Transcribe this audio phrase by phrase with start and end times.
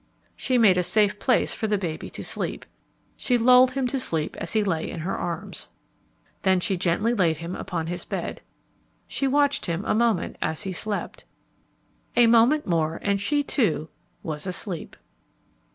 [0.35, 2.65] She made a safe place for the baby to sleep.
[3.15, 5.69] She lulled him to sleep as he lay in her arms.
[6.41, 8.41] Then she gently laid him upon his bed.
[9.07, 11.25] She watched him a moment as he slept.
[12.15, 13.89] A moment more and she, too,
[14.23, 14.95] was asleep.